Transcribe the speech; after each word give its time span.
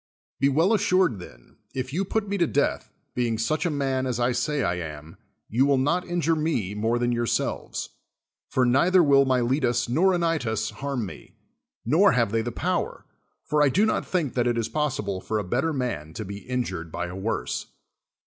Be 0.39 0.49
well 0.49 0.73
assured, 0.73 1.19
then, 1.19 1.57
if 1.75 1.93
you 1.93 2.03
put 2.03 2.27
me 2.27 2.35
to 2.39 2.47
death, 2.47 2.91
being 3.13 3.37
such 3.37 3.67
a 3.67 3.69
man 3.69 4.07
as 4.07 4.19
I 4.19 4.31
say 4.31 4.63
I 4.63 4.77
am, 4.79 5.17
you 5.47 5.67
will 5.67 5.77
not 5.77 6.05
injiifc 6.05 6.41
me 6.41 6.73
more 6.73 6.97
than 6.97 7.11
yourselves. 7.11 7.89
For 8.49 8.65
neither 8.65 9.03
will 9.03 9.25
.Miletus 9.25 9.87
nor 9.89 10.13
Anylus 10.15 10.71
liar'm 10.71 11.05
me; 11.05 11.35
nor 11.85 12.13
have 12.13 12.31
they 12.31 12.41
the 12.41 12.51
]>ower; 12.51 13.05
for 13.43 13.61
I 13.61 13.69
do 13.69 13.85
not 13.85 14.03
think 14.07 14.33
that 14.33 14.47
it 14.47 14.57
is 14.57 14.69
possible 14.69 15.21
for 15.21 15.37
a 15.37 15.43
bettci 15.43 15.75
man 15.75 16.15
to 16.15 16.25
be 16.25 16.47
injur(>d 16.49 16.89
by 16.89 17.05
a 17.05 17.15
woi'se. 17.15 17.67